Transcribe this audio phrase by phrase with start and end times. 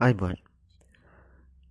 [0.00, 0.36] අයිබොන්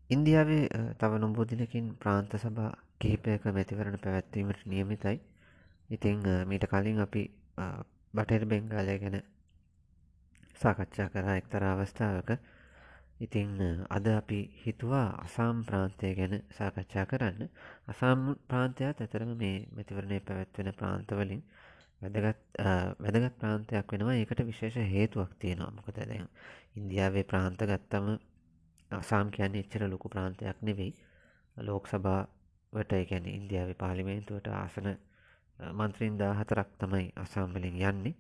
[0.10, 0.64] ඉන්දියාවේ
[1.00, 5.18] තව නොබෝදිනකින් ප්‍රාන්ත සභා කිහිපයක මැතිවරණ පැවැත්වීමට නියමිතයි.
[5.90, 7.22] ඉතිං මීට කලින් අපි
[8.14, 9.18] බටර් බෙංගාලය ගැන
[10.62, 12.30] සාකච්ඡා කරා එක්තර අවස්ථාවක.
[13.20, 13.52] ඉතිං
[13.90, 17.50] අද අපි හිතුවා අසාම් ප්‍රාන්තය ගැන සාකච්ඡා කරන්න.
[17.88, 21.46] අසාම් ප්‍රාන්තයක් ඇතරම මේ මැතිවරණය පැවැත්වෙන ප්‍රාන්තවලින්
[22.06, 22.62] වැදගත්
[23.00, 24.16] වැදගත් ප්‍රාන්තයක් වෙනවා.
[24.16, 25.72] ඒකට විශේෂ හේතුවක් තියෙනවා.
[25.72, 26.30] මොකද දැන්
[26.76, 28.08] ඉන්දියාවේ ප්‍රාන්ත ගත්තම
[28.92, 30.94] අසාම් කියන්නේ එච්චර ලොකු ප්‍රාන්තයක් නෙවෙයි.
[31.58, 34.88] ලෝක් සභාවට ගැන ඉන්දියාවේ පාලිමේන්තුවට ආසන
[35.60, 38.16] මන්ත්‍රීන් දා හතරක් තමයි අසාම්වලින් යන්නේ.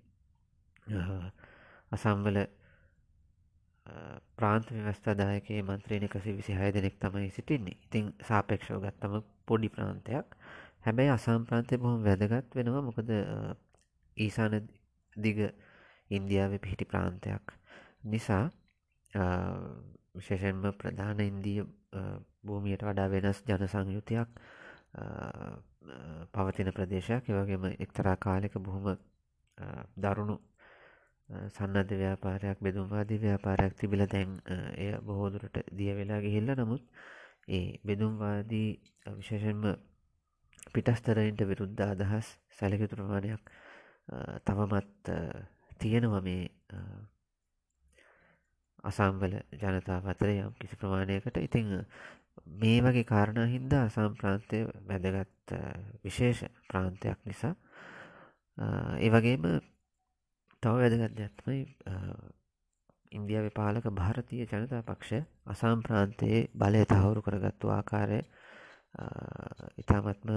[1.91, 2.37] අසම්වල
[4.37, 7.77] ප්‍රාන්ත ව්‍යවස්ථාදායකයේ මන්ත්‍රීණ එකසි විසි හය දෙනෙක් තමයි සිටින්නේ.
[7.85, 10.27] ඉතිං සාපේක්ෂව ගත්තම පොඩි ප්‍රාන්තයක්.
[10.81, 12.81] හැබැයි අසාම් ප්‍රාන්තය බොහොම වැදගත් වෙනවා.
[12.81, 13.09] මොකද
[14.17, 14.67] ඊසාන
[15.15, 15.37] දිග
[16.11, 17.55] ඉන්දියාව පිහිටි ප්‍රාන්තයක්
[18.05, 18.45] නිසා
[20.15, 21.63] විශේෂෙන්ම ප්‍රධාන ඉන්දිය
[22.43, 24.29] භූමියයට වඩා වෙනස් ජන සංයුතියක්
[26.33, 27.29] පවතින ප්‍රදේශයක්.
[27.29, 28.85] ඒවගේම එක්තරා කාලෙක බොහොම
[29.97, 30.37] දරුණු
[31.49, 34.31] සන්නධ ව්‍යාපාරයක් බෙදුම්වාදී ව්‍යාපාරයක් තිබිල දැන්
[34.77, 36.49] එය බොහෝදුරට දිය වෙලා ගිහිල්ල.
[36.55, 36.83] නමුත්
[37.49, 38.69] ඒ බෙදුම්වාදී
[39.13, 39.63] විශේෂෙන්ම
[40.73, 43.41] පිටස්තරයින්ට විරුද්ධ අදහස් සැලකිතු ප්‍රමාණයක්
[44.41, 45.13] තවමත්
[45.77, 46.49] තියෙනව මේ
[48.83, 51.37] අසම්වල ජනතාව අතර යම් කිසි ප්‍රමාණයකට.
[51.39, 51.71] ඉතිං
[52.55, 55.55] මේ වගේ කාරණා හින්දා අසම් ප්‍රාන්තය වැදගත්
[56.03, 57.55] විශේෂ ප්‍රාන්තයක් නිසා
[58.99, 59.45] ඒ වගේම
[60.63, 61.61] තව වැදගත් දැත්මයි
[63.11, 68.21] ඉන්දියාව පාලක භාරතීය ජනතා පක්ෂ අසාම් ප්‍රාන්තයේ බලය තහවුරු කරගත්තු ආකාරය
[69.77, 70.31] ඉතාමත්ම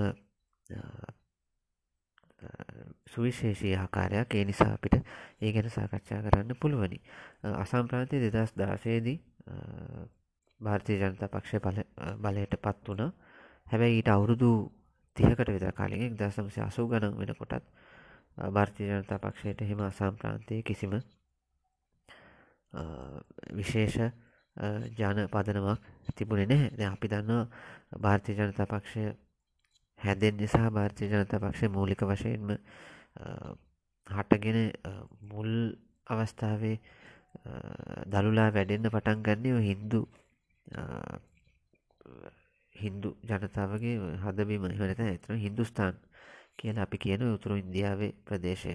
[3.07, 4.95] සුවිශේෂී ආකාරයක් ඒ නිසා අපිට
[5.41, 6.99] ඒ ගැන සාකච්ඡා කරන්න පුළුවනි.
[7.57, 9.19] අසම්ප්‍රාන්තය දෙදස් දාසේදී
[10.61, 11.83] භාර්තය ජනතා පක්ෂ
[12.19, 13.13] බලයට පත් වුණ
[13.67, 14.51] හැබැයි ඊට අවුරුදු
[15.17, 17.65] තියකට විතර කාලින් එක් දසමසි අසූ ගණන් වෙනකොටත්
[18.51, 20.99] භාර්තය ජනතා පක්ෂයට හෙම අසම්ප්‍රාන්තය කිසිම
[23.53, 23.99] විශේෂ
[24.95, 25.81] ජන පදනමක්
[26.15, 26.87] තිබුණෙ නැහැ.
[26.89, 27.49] අපි දන්න
[27.99, 29.11] භාර්තය ජනතා පක්ෂය
[30.01, 32.51] හැදෙන් නිසා භාර්තය ජනතා පක්ෂ මූලික වශයෙන්ම
[34.11, 34.59] හටගෙන
[35.31, 35.53] මුල්
[36.07, 36.77] අවස්ථාවේ
[38.07, 40.01] දළුලා වැඩෙන්න්න පටන් ගන්නේ හින්දු
[42.75, 45.97] හින්දු ජනතාවගේ හදබීම හනත ඇතන හින්දුස්ථාන්
[46.57, 48.75] කියලා අපි කියන උතුරු ඉන්දියාවේ ප්‍රදේශය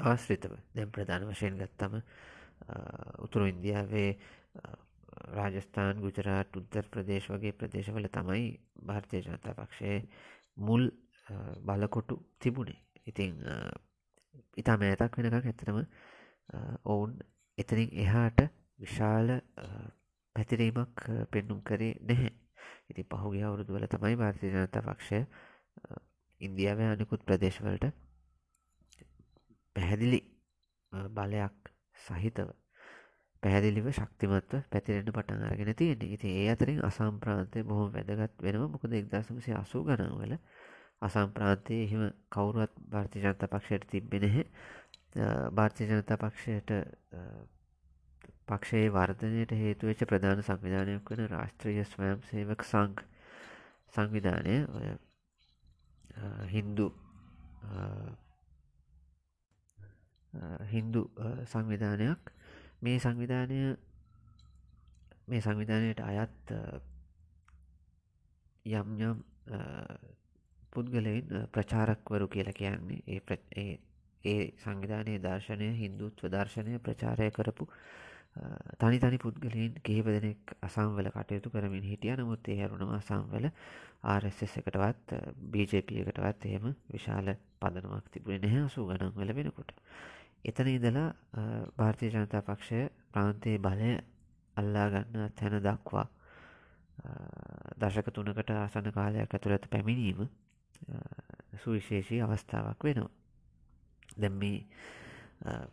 [0.00, 0.52] ආශ්‍රිතව.
[0.74, 1.94] දැම් ප්‍රධාන වශයෙන් ගත්තම
[3.18, 4.10] උතුරු ඉන්දියාවේ
[5.28, 8.46] රාජස්ථාන් ගුජරාට උත්තර ප්‍රදේශ වගේ ප්‍රදේශවල තමයි
[8.82, 9.98] භාර්තය ජනතා පක්ෂයේ
[10.58, 10.90] මුල්
[11.62, 12.80] බලකොටු තිබුණේ.
[13.06, 13.34] ඉතිං
[14.56, 15.78] ඉතා මෑතක් වෙනකක් ඇත්තනම
[16.86, 17.12] ඔවුන්
[17.58, 18.40] එතනින් එහාට
[18.78, 19.28] විශාල
[20.36, 22.32] පැතිරීමක් පෙන්නුම් කරේ නැහැ.
[22.90, 25.20] ඉති පහුගේ අවුරුදු වල තමයි භාර්තය ජනතා පක්ෂය
[26.40, 27.86] ඉන්දියාව අනිකුත් ප්‍රදේශවලට
[29.76, 30.20] පැහැදිලි
[31.12, 32.48] බලයක් සහිතව
[33.42, 39.54] පැහැදිලිව ශක්තිමත්ව පැතිරෙන්න්න පටන් අරගෙන තියෙන ඉති ඒ අතරින් අසම්ප්‍රාන්තය බොහොම වැදගත් වෙනම මොකද එක්දසමසි
[39.54, 40.36] අසූ ගනවල
[41.02, 44.36] අසම්ප්‍රාන්තය එහෙම කවුරුවත් භාර්ති ජනත පක්ෂයට තිබෙනෙහ
[45.52, 46.76] භාර්තය ජනතා පක්ෂයට
[48.46, 53.04] පක්ෂයේ වර්ධනයට හේතුවෙච්ච ප්‍රධාන සංවිධානයක් වන රාෂත්‍රීය ස්වයම් සේවක සංක්
[53.94, 54.56] සංවිධානය.
[54.70, 54.88] ඔය
[56.48, 56.86] හින්දු
[60.66, 61.02] හින්දු
[61.46, 62.34] සංවිධානයක්.
[62.82, 63.60] මේ සංවිධානය
[65.28, 66.54] මේ සංවිධානයට අයත්
[68.66, 69.22] යම් යම්
[70.70, 73.78] පුද්ගලයින් ප්‍රචාරක්වරු කියල කියන්නේ ඒ
[74.24, 77.66] ඒ සංවිධානය දර්ශනය හින්දුත්ව දර්ශනය ප්‍රචාරය කරපු
[78.78, 82.14] තනි තනි පුද්ගලීන් කිහිප දෙනෙක් අසම්වල කටයුතු කරමින් හිටිය.
[82.14, 83.48] නමුත් ඒ හැරුණම අසම්වල
[84.04, 85.14] ආරස් එකටවත්
[85.48, 88.64] බජප එකටවත් එහෙම විශාල පදනමක් තිබුණ නැහැ.
[88.64, 89.72] අසූ ගනන් වල වෙනකොට.
[90.44, 91.08] එතන ඉදලා
[91.76, 93.90] භාර්තය ජනතා පක්ෂය ප්‍රාන්තයේ බලය
[94.56, 96.06] අල්ලාගන්න තැන දක්වා
[97.78, 100.28] දශක තුනකට ආසන කාලයක් ඇතුළත පැමිණීම
[101.56, 103.12] සුවිශේෂී අවස්ථාවක් වෙනවා.
[104.16, 104.58] දැම් මේ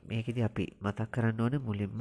[0.03, 1.99] මේකෙද අපි මතක් කරන්න ඕන මුලින්ම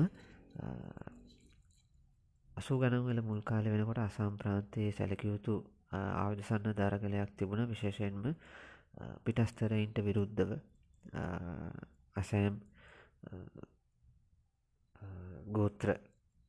[2.50, 5.54] අසු ගනන්වල මුල් කාල වෙනකොට අසම් ප්‍රාන්තයේ සැලකයුතු
[5.92, 8.24] ආවිධසන්න දරගලයක් තිබුණ විශේෂයෙන්ම
[9.24, 10.50] පිටස්තරයින්ට විරුද්ධව
[12.16, 12.60] අසෑම්
[13.26, 13.64] eh,
[15.50, 15.88] ගෝත්‍ර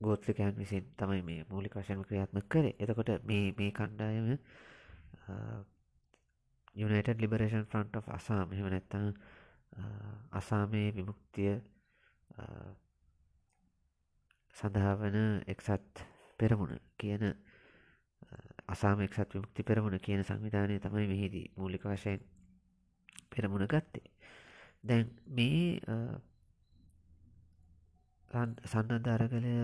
[0.01, 4.27] ගෝත්‍රිකයන් විසින් තමයි මේ මූලි වශයම ක්‍රියාත්ම කරේ එතකොට මේ මේ කණ්ඩායම
[6.75, 9.07] united liberation front of Assam එම නැත්තං
[10.31, 12.69] අසාමයේ විමුක්තිය eh,
[14.55, 15.17] සඳහාවන
[15.47, 16.03] එක්සත්
[16.39, 17.33] පෙරමුණ කියන eh,
[18.67, 22.21] අසාම එක්සත් විමුක්ති පෙරමුණ කියන සංවිධානය තමයි මෙහිදී මූලික වශයෙන්
[23.29, 24.07] පෙරමුණ ගත්තේ.
[24.87, 25.79] දැන් මේ
[28.65, 29.55] සන්නධාරගලය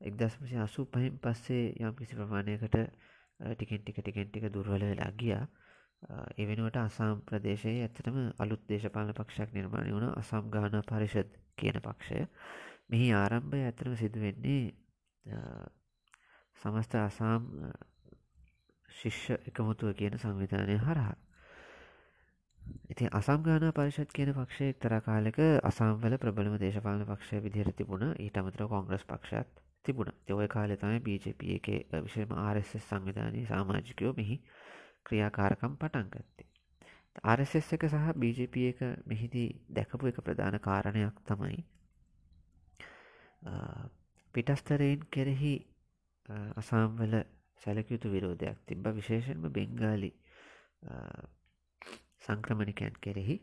[0.00, 2.76] එක්දස්මසි අසු පහින් පස්සේ යම් කිසි ප්‍රමාණයකට
[3.40, 5.44] ටිකෙන් ටික ටිකෙන් ටික දුර්වල වෙලා ගියා.
[6.36, 10.12] එවෙනුවට අසාම් ප්‍රදේශයේ ඇත්තටම අලුත් දේශපාලන පක්ෂයක් නිර්මාණය වුණ.
[10.12, 12.26] අසම් ගාන පරිෂද් කියන පක්ෂය.
[12.88, 14.62] මෙහි ආරම්භය ඇතරම සිදුවෙන්නේ
[16.56, 17.42] සමස්ත අසාම්
[18.88, 21.16] ශිෂ්‍ය එකමුතුව කියන සංවිධානය හරහා.
[22.96, 28.04] ඉති අසම්ගාන පරිෂත් කියන පක්ෂය එක්තර කාලෙක අසම්වල ප්‍රබලම දේශපාලන පක්ෂය විදිහර තිබුණ.
[28.16, 30.12] ඊට අමතර කොංග්‍රස් පක්ෂත් තිබුණ.
[30.24, 34.40] තෙවය කාලෙ තමයි BJP එක විශෂම ආරස් සංවිධානය සාමාජිකයෝ මෙහි
[35.04, 36.48] ක්‍රියාකාරකම් පටන් ගත්තේ.
[37.26, 41.62] RSS එක සහ BJP එක මෙහිදී දැකපු එක ප්‍රධාන කාරණයක් තමයි
[44.34, 45.54] පිටස්තරයෙන් කෙරෙහි
[46.56, 47.22] අසාම්වල
[47.62, 50.12] සැලකයුතු විරෝධයක් තිබ විශේෂෙන්ම බෙංගාලි
[52.26, 53.36] සංක්‍රමණිකයන් කෙරෙහි.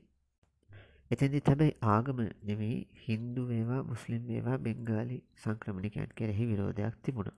[1.12, 7.32] එතැදි තැබයි ආගම නෙවෙයි හින්දු වේවා මුස්ලිම් වේවා බෙංගාලි සංක්‍රමණිකයන් කෙරෙහි විරෝධයක් තිබුණ.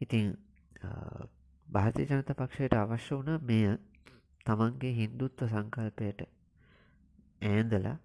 [0.00, 0.26] ඉතින්
[1.68, 3.64] භාරතය ජනත පක්ෂයට අවශ්‍ය වුණ මෙය
[4.46, 6.20] තමන්ගේ හින්දුත්ව සංකල්පයට
[7.42, 7.96] ඈන්දලා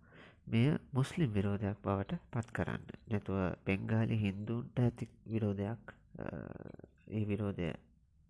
[0.48, 2.84] මෙය මුස්ලිම් විරෝධයක් බවට පත් කරන්න.
[3.08, 5.96] නැතුව පෙංගාලි හින්දුන්ට ඇති විරෝධයක්
[7.10, 7.70] ඒ විරෝධය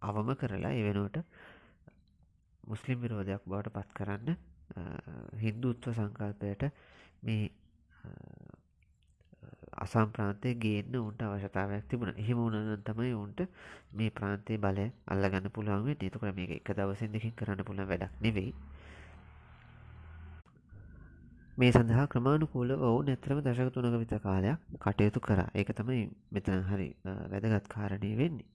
[0.01, 1.17] අවම කරලා ඒ වෙනුවට
[2.63, 4.37] මුස්ලිම් විරෝධයක් බවට පත් කරන්න
[5.39, 6.69] හින්දුත්ව සංකල්පයට
[7.21, 7.49] මේ
[9.75, 12.13] අසම් ප්‍රාන්තය ගේන්න උන්ට අවශ්‍යතාවයක් තිබුණ.
[12.15, 13.41] එහෙම උනන තමයි උන්ට
[13.91, 18.53] මේ ප්‍රාන්තේ බලය අල්ලගන්න පුළුවන් නතුකර මේක එක දවසෙන් දෙකින් කරන්න පුළන් වැඩක් නෙවෙයි.
[21.57, 25.49] මේ සඳහා ක්‍රමාණුකූල ඔවු නැතරම දශක තුනක විත කාලයක් කටයුතු කරා.
[25.53, 26.01] ඒක තමයි
[26.31, 28.47] මෙතන හරි වැදගත් කාරණය වෙන්නේ.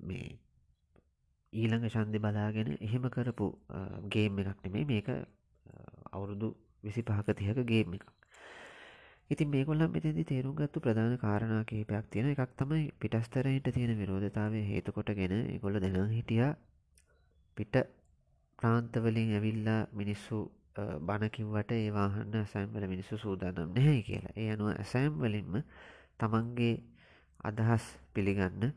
[0.00, 0.26] මේ
[1.52, 3.46] ඊළඟ ශන්දි බලාගෙන එහෙම කරපු
[4.08, 5.08] ගේම් එකක් නෙමේ මේක
[6.12, 6.48] අවුරුදු
[6.84, 8.06] විසි පහක තියක ගේම් එකක්.
[9.30, 15.34] ඉතින් මේකොල්ලම් මෙතැදි තේරුම් ගත්තු ප්‍රධාන කාරණා කහිපයක් තියෙන එකක් තමයි පිටස්තරයින්ට තියෙන විරෝධතාවය හේතුකොටගෙන
[15.50, 16.48] එකොල්ල දෙන හිටිය.
[17.56, 17.74] පිට
[18.58, 20.38] ප්‍රාන්තවලින් ඇවිල්ලා මිනිස්සු
[21.02, 24.34] බණකිව්වට ඒවාහන්න ඇසෑම්වල මිනිස්සු සූදානම් නැහැ කියලා.
[24.36, 25.60] ඒ අනුව ඇසෑම් වලින්ම
[26.18, 26.74] තමන්ගේ
[27.40, 27.84] අදහස්
[28.14, 28.72] පිළිගන්න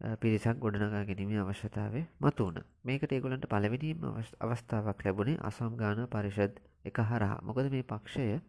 [0.00, 4.06] පිරිසක් ගොඩනගා ගැනීම අවශ්‍යතාවය මතුවන මේකට ඒගොලන්ට පලවිනීම
[4.40, 7.40] අවස්ථාවක් ලැබුණේ අසම් ගාන පරිෂද් එක හරහා.
[7.42, 8.40] මොකද මේ පක්ෂය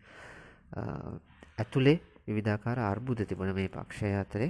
[1.58, 4.50] ඇතුළේ විවිධාකාර අර්බුද තිබන මේ පක්ෂය අතරේ.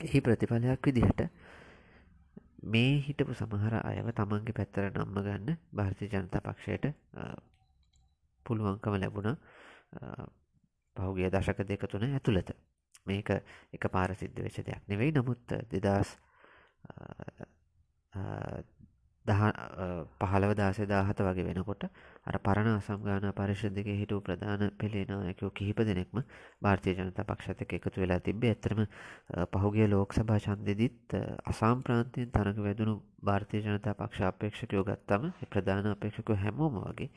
[0.00, 1.20] එහි ප්‍රතිඵලයක් විදිහට
[2.64, 6.84] මේ හිටපු සමහර අයව තමන්ගේ පැත්තර නම්ම ගන්න භාරති ජනතා පක්ෂයට
[8.46, 9.36] පුළුවන්කම ලැබුණ
[10.96, 12.50] පහුගිය දශක දෙක තුන ඇතුළත.
[13.06, 13.28] මේක
[13.72, 16.16] එක පාර සිද්ධ වෙච්ච දෙයක් නෙවෙයි නමුත් දෙදස්
[20.18, 21.84] පහළව දාසේ දාහත වගේ වෙනකොට
[22.24, 26.22] අර පරණ අසම්ගාන පරිෂදක හිටු ප්‍රධාන පෙළේනායකෝ කිහිප දෙනෙක්ම
[26.60, 28.80] භාර්තය ජනත පක්ෂතක එකතු වෙලා තිබේ ඇතරම
[29.52, 31.14] පහුගේ ලෝක සභා චන්දෙදිත්
[31.44, 37.10] අසාම් ප්‍රාන්තයෙන් තරඟ වැදුණු භාර්තය ජනතා පක්ෂ අපේක්ෂකයෝ ගත්තම ප්‍රධාන අපේක්ෂකෝ හැමෝම වගේ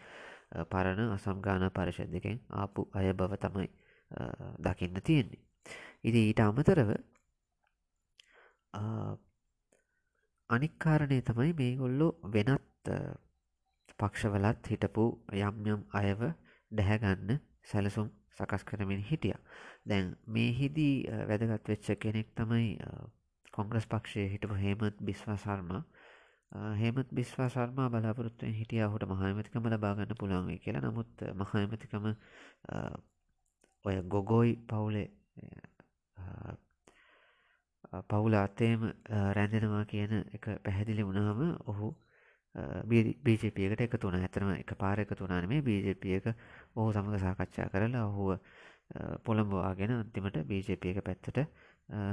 [0.65, 3.69] පරණ අසම්ගාන පරිෂදකෙන් ආපු අය බව තමයි
[4.59, 5.41] දකින්න තියෙන්නේ.
[6.03, 6.89] ඉති ඊට අමතරව
[10.49, 12.89] අනික්කාරණය තමයි මේගොල්ලෝ වෙනත්
[13.99, 15.05] පක්ෂවලත් හිටපු
[15.39, 16.21] යම් යම් අයව
[16.71, 19.35] ඩැහැගන්න සැලසුම් සකස් කරමින් හිටිය.
[19.85, 20.95] දැන් මේහිදී
[21.29, 22.67] වැදගත් වෙච්ච කෙනෙක් තමයි
[23.53, 25.71] කොංග්‍රස් පක්ෂය හිටපු හේමත් බිස්වා සර්ම.
[26.81, 28.83] හෙමත් බිස්වා සර්මා බලාපොරොත්තුවෙන් හිටිය.
[28.85, 30.83] හුට මහමතිකම ලබාගන්න පුළුවන්ගේ කියලා.
[30.83, 32.05] නමුත් මහමතිකම
[33.85, 35.07] ඔය ගොගෝයි පවුලේ
[38.03, 38.81] පවුල අත්තේම
[39.31, 41.89] රැඳෙනවා කියන එක පැහැදිලි වුණාම ඔහු
[42.85, 46.27] බීජපියකට එක තුන ඇතරම එක පාර එක තුනාන මේ බීජපිය එක
[46.75, 48.39] ඔහු සමඟ සාකච්ඡා කරලා ඔහුව
[49.21, 51.37] පොළඹවාගෙන අන්තිමට බීජපිය එක පැත්තට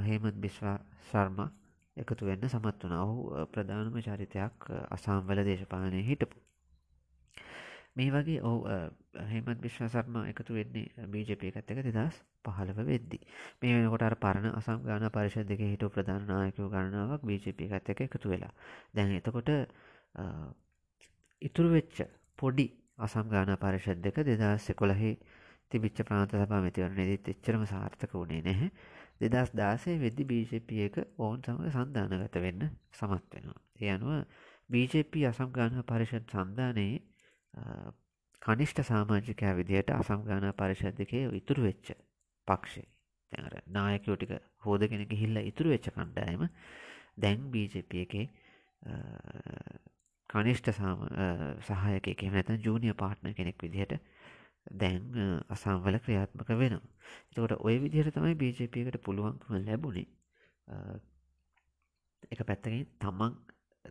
[0.03, 1.41] හේමත් බිස්වා ශර්ම
[1.97, 6.37] එකතු වෙන්න සමත් වන ඔහු ප්‍රධානම චරිතයක් අසාම්වල දේශපාලනය හිටපු.
[7.95, 8.59] මේ වගේ ඔහු
[9.25, 13.19] හෙමත් විශ්වාසර්ම එකතු වෙන්නේ බීජපය එකත් එක දෙදස් පහළව වෙද්දි.
[13.59, 18.53] මේ වෙනකොට පරණ අසම් ගාන පරිෂ දෙක හිටු ප්‍රධානායකව ගණනාවක් බීජපය එකත් එක එකතු වෙලා.
[18.93, 19.51] දැන් එතකොට
[21.41, 22.01] ඉතුරු වෙච්ච
[22.39, 22.67] පොඩි
[22.99, 25.11] අසම් ගාන පරිෂද් දෙක දෙදස් එකොළහි
[25.71, 28.69] තිබිච්ච ප්‍රාන්ත සභා මතිවරණයේදත් එච්චරම සාර්ථක වුණේ නැහැ.
[29.23, 33.61] දෙදස් දාසේ වෙද්දි බීජපිය එක ඔවුන් සමඟ සන්ධානගත වෙන්න සමත් වෙනවා.
[33.77, 34.11] ඒ අනුව
[34.69, 37.10] බීජප අසම් ගාන පරිෂත් සන්ධානයේ
[38.41, 41.91] කනිෂ්ට සාමාජිකයා විදියට අසම්ගාන පරිෂදකය ඉතුරු වෙච්ච
[42.47, 42.87] පක්ෂේ
[43.31, 46.47] තැර නායකයෝ ටික හෝදගෙන ගිහිල්ල ඉතුරු වෙච්ච කණ්ඩායම
[47.17, 48.15] දැන් බීජප එක
[50.29, 51.05] කනිෂ්ට සාම
[51.61, 53.99] සහයක නැත ජූනිය පාට්න කෙනෙක් විදිහට
[54.73, 55.01] දැන්
[55.49, 56.81] අසම්වල ක්‍රියාත්මක වෙනවා.
[57.29, 60.07] එතකොට ඔය විදිහට තමයි බීජපකට පුළුවන්කම ලැබුණේ
[62.31, 63.33] එක පැත්තකින් තමන්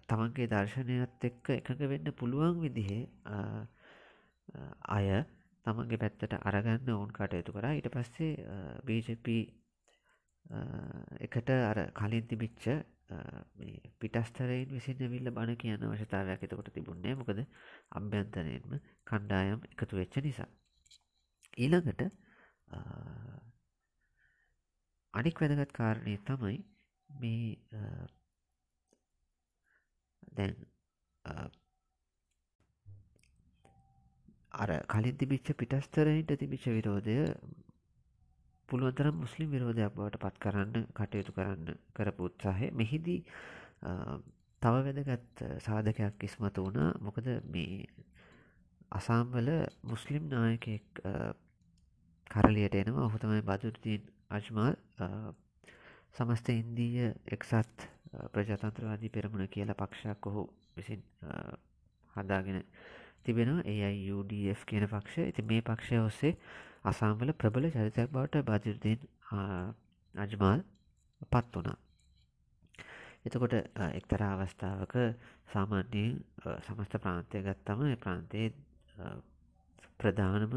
[0.07, 3.03] තමන්ගේ දර්ශනයත් එක්ක එකඟ වෙන්න පුළුවන් විදිහේ
[4.91, 5.09] අය
[5.67, 8.31] තමන්ගේ පැත්තට අරගන්න ඔවුන් කටයුතු කරා ඊට පස්සේ
[8.85, 9.29] බීජප
[11.21, 12.65] එකට අර කලින් තිබිච්ච
[14.01, 17.43] පිටස්තරයින් විසින් ඇවිල්ල බණ කියන අවශ්‍යතාවයක් එතකොට තිබුණේ මොකද
[17.93, 20.49] අභ්‍යන්තරයෙන්ම කණ්ඩායම් එකතු වෙච්ච නිසා.
[21.57, 22.03] ඊළඟට
[25.15, 26.59] අනික් වැදගත් කාරණය තමයි
[27.11, 27.59] මේ
[30.33, 30.55] දැන්
[34.55, 37.19] අර කලින් තිබිච්ච පිටස්තරයින්ට තිබිච්ච විරෝධය
[38.69, 42.67] පුළුවන්තරම් මුස්ලිම් විරෝධයක් බවට පත් කරන්න කටයුතු කරන්න කරපු උත්සාහය.
[42.73, 43.21] මෙහිදී
[44.63, 46.91] තව වැදගත් සාධකයක් ඉස්මතු වුණා.
[46.99, 47.87] මොකද මේ
[48.93, 49.49] අසාම්වල
[49.85, 50.87] මුස්ලිම් නායකෙක්
[52.31, 53.07] කරලියට එනවා.
[53.07, 54.75] ඔහු තමයි බදුරදීන් අජ්මල්
[56.15, 57.89] සමස්ත ඉන්දීය එක්සත්
[58.33, 60.43] ප්‍රජාතන්ත්‍රවාදී පෙරමුණ කියලා පක්ෂයක් ඔහු
[60.77, 61.03] විසින්
[62.17, 62.65] හදාගෙන
[63.23, 63.67] තිබෙනවා.
[63.67, 66.35] ඒයි UDF කියන පක්ෂ ඇති මේ පක්ෂය ඔස්සේ
[66.85, 69.01] අසාම්වල ප්‍රබල චරිතයක් බවට බජුර්දීන්
[70.15, 70.61] අජමාල්
[71.29, 71.79] පත් වනා
[73.23, 73.55] එතකොට
[73.91, 74.95] එක්තර අවස්ථාවක
[75.49, 76.15] සාමාන්‍යයෙන්
[76.61, 78.49] සමස්ත ප්‍රාන්තය ගත්තම ප්‍රාන්තයේ
[80.01, 80.55] ප්‍රධානම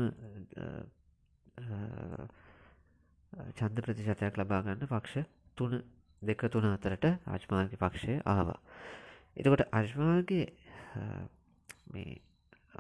[3.53, 5.75] චන්ද ප්‍රතිශතයක් ලබාගන්න පක්ෂ තුන
[6.24, 8.60] දෙක තුන අතරට ආජ්මාර්ග පක්ෂය ආවා.
[9.38, 10.46] එතකොට අජ්මාර්ගේ
[11.94, 12.22] මේ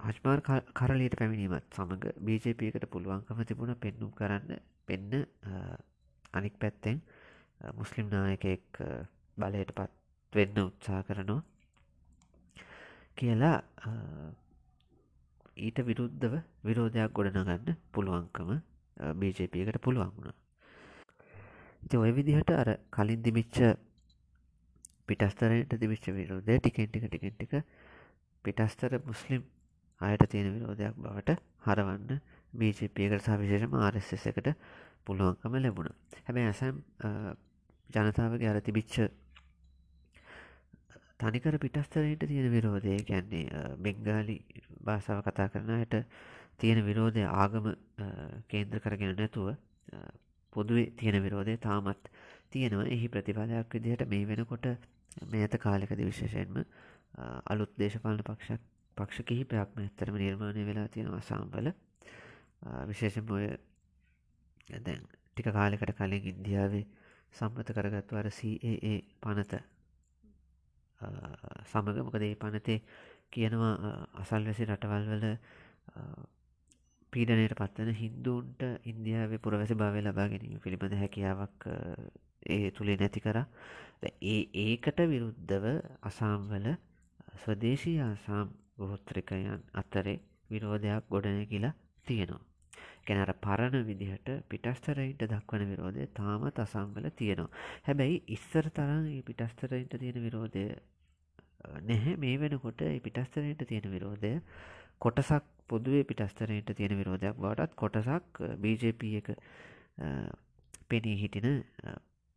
[0.01, 0.39] ආජ්මාර්
[0.73, 5.11] කරලීට පැමිණීමත් සමඟ බීජපයකට පුළුවන්කම තිබුණ පෙන්නුම් කරන්න පෙන්න
[6.33, 7.01] අනික් පැත්තෙන්
[7.73, 8.81] මුස්ලිම් නායකෙක්
[9.37, 9.91] බලයට පත්
[10.33, 11.41] වෙන්න උත්සා කරනවා
[13.15, 13.57] කියලා
[15.57, 16.33] ඊට විරුද්ධව
[16.63, 18.49] විරෝධයක් ගොඩනගන්න පුළුවන්කම
[19.19, 20.42] බීජපයකට පුළුවන් වුණා.
[21.83, 23.57] ඉති ඔය විදිහට අර කලින් දිමිච්ච
[25.05, 27.53] පිටස්තරයට දිවිච්ච විරෝධය ටිකෙන්ටික ටිකෙන්ටික
[28.45, 29.43] පිටස්තර මුස්ලිම්
[30.01, 32.21] අයට තියෙන විරෝධයක් බවට හරවන්න
[32.53, 34.49] බීජපයකට සහ විශේෂම ආරස්ස එකට
[35.05, 35.91] පුළුවන්කම ලැබුණ.
[36.19, 36.79] හැබැ ඇසම්
[37.89, 38.95] ජනතාවගේ අර තිබිච්ච
[41.19, 43.45] තනිකර පිටස්තරයට තියෙන විරෝධය ගැන්නේ
[43.79, 44.37] බෙංගාලි
[44.81, 45.95] භාසාව කතා කරනයට
[46.57, 47.71] තියෙන විරෝධය ආගම
[48.47, 49.47] කේන්ද්‍ර කරගෙන නැතුව
[50.53, 52.09] පොදුවේ තියෙන විරෝධය තාමත්
[52.49, 52.87] තියෙනවා.
[52.87, 54.65] එහි ප්‍රතිඵලයක් විදිහට මේ වෙනකොට
[55.23, 56.63] මේ ඇත කාලෙකද විශේෂයෙන්ම
[57.47, 58.61] අලුත් දේශපාලන පක්ෂක්
[58.97, 61.69] පක්ෂ කිහිපයක්ම ඇත්තරම නිර්මාණය වෙලා තියෙනවා සාම්බල
[62.87, 63.47] විශේෂම ඔය
[64.79, 66.85] දැන් ටික කාලෙකට කලින් ඉන්දියාවේ
[67.33, 69.61] සම්මත කරගත්තු අර CAA පනත
[71.65, 72.79] සමග මොකද ඒ පනතේ
[73.31, 75.25] කියනවා අසල්වැසි රටවල් වල
[77.13, 81.67] පීඩනයට පත්වන හින්දුන්ට ඉන්දියාවේ පුරවැසි භාවය ලබා ගැනීම පිළිබඳ හැකියාවක්
[82.49, 83.39] ඒ තුළේ නැති කර
[84.25, 85.65] ඒ ඒකට විරුද්ධව
[86.03, 86.67] අසාම්වල
[87.37, 90.17] ස්වදේශී ආසාම් ගොහොත්‍රිකයන් අතරේ
[90.49, 91.73] විරෝධයක් ගොඩන කියලා
[92.07, 92.41] තියෙනවා.
[93.05, 97.53] ගැනර පරණ විදිහට පිටස්තරයින්ට දක්වන විරෝධය තාමත් අසංවල තියෙනවා.
[97.83, 100.65] හැබැයි ඉස්සර තරන් පිටස්තරයින්ට තියෙන විරෝධය
[101.83, 104.33] නැහැ මේ වෙනකොට පිටස්තරයට තියෙන විරෝධය
[104.99, 109.27] කොටසක් පොදුවේ පිටස්තරයට තියෙන විරෝධයක් බවටත් කොටසක් බජප එක
[110.89, 111.49] පෙනී හිටින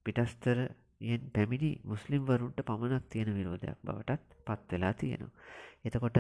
[0.07, 5.33] පිටස්තරයෙන් පැමිණි මුස්ලිම් වරුන්ට පමණක් තියෙන විරෝධයක් බවටත් පත් වෙලා තියෙනවා.
[5.85, 6.19] එතකොට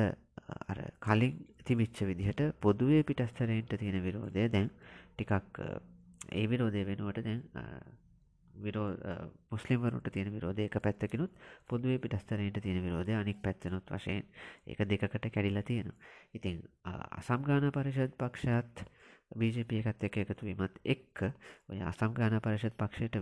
[1.00, 4.68] කලින් තිමිච්ච විදිහට පොදුවේ පිටස්තරයින්ට තියෙන විරෝධය දැන්
[5.12, 5.62] ටිකක්
[6.32, 7.40] ඒ විරෝධය වෙනුවට දැන්
[8.58, 8.88] විරෝ
[9.50, 11.32] මුස්ලිම්වරුට තියෙන විරෝධය එක පැත්තකිනුත්
[11.66, 14.22] පොදුවේ පිටස්තරයට තියෙන විරෝධය අනික් පැත්තනොත් වශයෙන්
[14.66, 15.92] එක දෙකට කැඩිලා තියෙන.
[16.32, 18.86] ඉතින් අසම්ගාන පරිෂද් පක්ෂත්
[19.34, 21.26] බීජප එකත් එක එකතු වීමත් එක්ක
[21.68, 23.20] ඔය අසම්ගාන පරිෂත් පක්ෂයට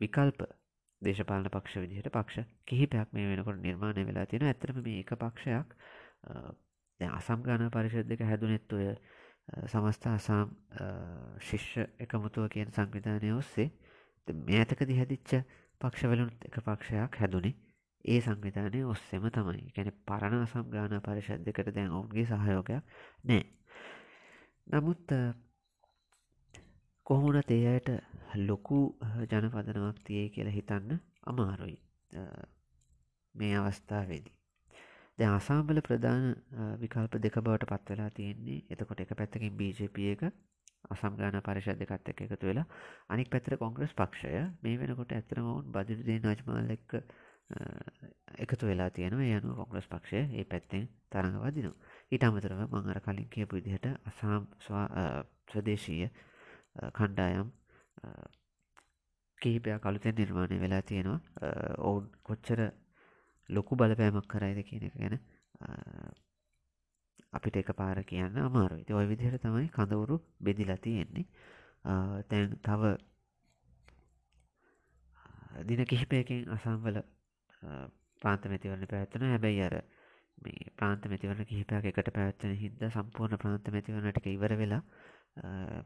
[0.00, 0.46] විකල්ප
[1.02, 5.76] දේශපාලන පක්ෂ විදිහට පක්ෂ කිහිපයක් මේ වෙනකොට නිර්මාණය වෙලා තියෙන ඇතරම මේ එක පක්ෂයක්
[7.00, 8.92] අසම්ගාන පරිෂද් දෙක හැදුනෙත් ඔය
[9.64, 10.54] සමස්ථ අසාම්
[11.40, 13.70] ශිෂ්‍ය එකමුතුව කියන සංවිධානය ඔස්සේ
[14.28, 15.32] මේතකදි හැදිච්ච
[15.80, 17.54] පක්ෂවලුත් එක පක්ෂයක් හැදුනේ.
[18.04, 19.64] ඒ සංවිධානය ඔස්සෙම තමයි.
[19.74, 22.82] ගැන පරණ සම්ගාන පරිෂද් දෙකට දැන් ඔවුන්ගේ සහයෝගයක්
[23.24, 23.44] නෑ.
[24.66, 25.12] නමුත්
[27.06, 27.90] කොහොමනත් ඒ අයට
[28.42, 28.78] ලොකු
[29.24, 31.78] ජනපදනවක් තියේ කියලා හිතන්න අමාරුයි
[33.34, 34.36] මේ අවස්ථාවේදී.
[35.18, 36.24] දැ අසාම්බල ප්‍රධාන
[36.80, 40.22] විකල්ප දෙක බවට පත්වෙලා තියෙන්නේ එතකොට එක පැත්තකින් බීජප එක
[40.88, 42.66] අසම් ගාන පරිෂද් දෙකත් එක්ක එකතු වෙලා
[43.08, 44.32] අනික් පැත්තට කොංග්‍රස් පක්ෂය.
[44.62, 46.92] මේ වෙනකොට ඇත්තම ඔවුන් බදුරුදේ නජ්මාල් එක්ක
[48.38, 49.28] එකතු වෙලා තියෙනවා.
[49.32, 51.76] යනු කොංග්‍රස් පක්ෂය ඒ පැත්තෙන් තරඟ වදිනවා
[52.12, 54.48] ඊට අමතරව මං අර කලින් කියපු විදිහට අසාම්
[55.48, 56.08] ස්වදේශීය
[56.92, 57.48] කණ්ඩායම්
[59.38, 61.20] කිහිපයක් අලුතෙන් නිර්මාණය වෙලා තියෙනවා.
[61.80, 62.60] ඔවුන් කොච්චර
[63.48, 65.18] ලොකු බලපෑමක් කරයිද කියන එක ගැන
[67.32, 71.26] අපිට එක පාර කියන්න අමාරු ඉති ඔය විදිහට තමයි කඳවුරු බෙදිලා තියෙන්නේ
[72.28, 72.94] තැන් තව
[75.64, 77.02] දින කිහිපයකින් අසම්වල
[78.22, 79.76] ප්‍රාන්ත මැතිවරණ පැවැත්වන හැබැයි අර
[80.38, 84.82] මේ ප්‍රාන්ත මැතිවරණ කිහිපයක් එකට පැවැත්වන හිද සම්පූර්ණ ප්‍රාන්ත මැතිවරණටික ඉවර වෙලා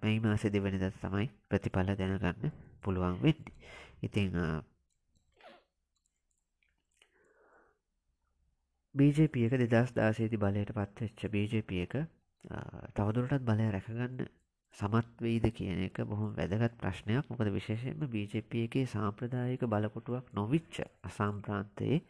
[0.03, 3.55] මැයි මාස දෙවනිද තමයි ප්‍රතිඵල දැනගන්න පුළුවන් වෙන්නේ.
[4.03, 4.37] ඉතිං
[8.95, 11.93] බජප එක දෙදස් දාසේති බලයට පත්වෙච්ච බජප එක
[12.95, 14.25] තවදුරටත් බලය රැකගන්න
[14.75, 17.25] සමත් වෙයිද කියන එක බොහොම වැදගත් ප්‍රශ්නයක්.
[17.27, 22.03] මොකද විශේෂයෙන්ම බජප එකේ සාම්ප්‍රදායක බලකොටුවක් නොවිච්ච අසාම්ප්‍රාන්තයේ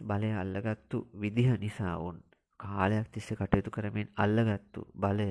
[0.00, 2.22] බලය අල්ලගත්තු විදිහ නිසා ඔවුන්
[2.60, 5.30] කාලයක් තිස්ස කටයුතු කරමින් අල්ලගත්තු බලය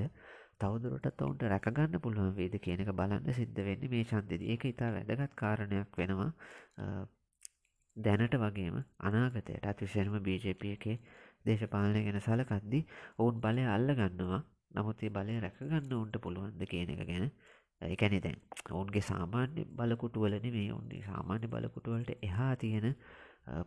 [0.60, 5.36] තවදුරටත් ඔවුන්ට රැකගන්න පුළුවන් වේද කියන එක බලන්න සිද්ධ වෙන්නේ මේ චන්දෙද ඒක ඉතා වැදගත්
[5.36, 6.32] කාරණයක් වෙනවා.
[7.96, 10.98] දැනට වගේම අනාගතයට අතිශයනම බජප එකේ
[11.46, 12.80] දේශපාලනය ගැන සලකද්දි
[13.18, 14.42] ඔවුන් බලය අල්ල ගන්නවා
[14.76, 17.28] නමුත් ඒ බලය රැකගන්න ඔවුන්ට පුළුවන්ද කියන එක ගැන
[17.82, 22.96] එකැනෙ දැන් ඔවුන්ගේ සාමාන්‍ය බලකුටුවලන මේ ඔුන්ගේ සාමාන්‍ය බලකුටුවලට එහා තියෙන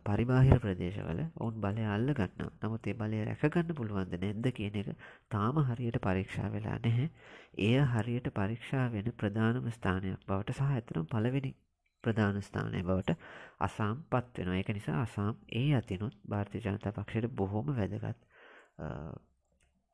[0.03, 4.89] පරිබාහිර ප්‍රදේශවල ඔවුන් බලය අල්ල ගන්න නමුත් ඒ බලය රැකගන්න පුළුවන්ද නැද්ද කියන එක
[5.29, 7.07] තාම හරියට පරීක්ෂා වෙලා නැහැ.
[7.61, 11.53] එය හරියට පරීක්ෂා වෙන ප්‍රධානම ස්ථානයක් බවට සහ ඇතරම් පලවෙනි
[12.07, 13.17] ප්‍රධාන ස්ථානය බවට
[13.61, 18.21] අසාම් පත් වෙන එක නිසා අසාම් ඒ අතිනුත් භාර්තය ජනතා පක්ෂයට බොහෝම වැදගත්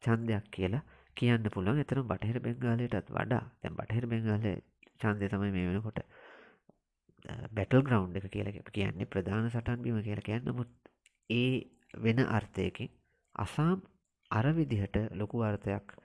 [0.03, 0.83] චන්දයක් කියලා
[1.17, 1.79] කියන්න පුළුවන්.
[1.79, 4.45] එතන බටහිර බෙංගාලයටත් වඩා තැන් බටහිර බෙංගාල
[4.99, 5.99] චන්දය තමයි මේ වෙනකොට
[7.51, 10.45] බැටල් ග්‍රවන්් එක කියල කියන්නේ ප්‍රධාන සටන් බීම කියල කියන්න.
[10.45, 10.71] නමුත්
[11.29, 11.51] ඒ
[11.97, 12.91] වෙන අර්ථයකින්
[13.35, 13.77] අසාම්
[14.31, 15.95] අර විදිහට ලොකු අර්ථයක්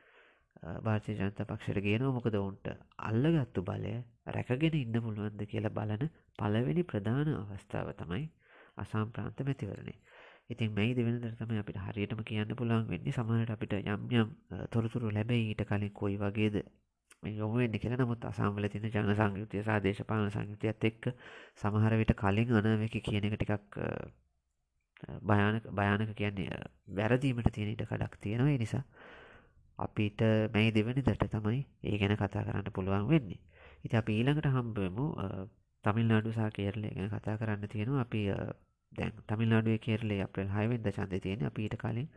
[0.83, 2.13] භාර්තය ජනත පක්ෂයට ගෙනව.
[2.13, 2.67] මොකද ඔවුන්ට
[3.01, 3.95] අල්ලගත්තු බලය
[4.29, 6.05] රැකගෙන ඉන්න පුළුවන්ද කියලා බලන
[6.39, 8.25] පලවෙනි ප්‍රධාන අවස්ථාව තමයි
[8.77, 9.99] අසාම් ප්‍රාන්ත මැතිවරණේ
[10.51, 14.29] ඉතින් මෙයි දෙවෙනදර තමයි අපිට හරියටම කියන්න පුළන් වෙන්නේ සමහට අපිට යම් යම්
[14.71, 16.63] තොරතුරු ලැබැයි ඊට කලින් කොයි වගේද
[17.33, 21.11] යොමුවෙන්න කෙන නමුත් අසාම්වල තින ජන සංයුතිය සහ දේශපාලන සංයුතියත් එක්ක
[21.57, 23.79] සමහර විට කලින් අනවකි කියන එක ටිකක්
[25.23, 26.61] භයානක භයානක කියන්නේ
[26.91, 28.57] වැරදීමට තියෙන ඉට කඩක් තියෙනවා.
[28.57, 28.85] නිසා
[29.79, 30.21] අපිට
[30.53, 33.41] මැයි දෙවැනි දට තමයි ඒ ගැන කතා කරන්න පුළුවන් වෙන්නේ.
[33.85, 35.07] ඉති අප ඊළඟට හම්බමු
[35.85, 38.03] තමිල්නාඩු සා කේරලය ගැන කතා කරන්න තියෙනවා.
[38.03, 38.23] අපි
[38.93, 42.09] දැන් තමිල්නාඩුවේ කේරලේ අප්‍රල් හයවෙන්ද චන්ද තියෙන අපීට කලින්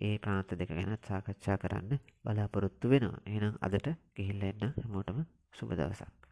[0.00, 3.24] ඒ ප්‍රාන්ත දෙක ගැනත් සාකච්ඡා කරන්න බලාපොරොත්තු වෙනවා.
[3.26, 6.23] එහෙනම් අදට ගිහිල්ල එන්න හැමෝටම සුබ දවසක්.